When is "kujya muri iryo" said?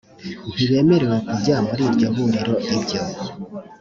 1.27-2.07